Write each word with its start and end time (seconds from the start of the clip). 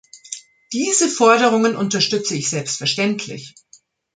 Diese 0.73 1.07
Forderungen 1.07 1.75
unterstütze 1.75 2.33
ich 2.33 2.49
selbstverständlich. 2.49 3.53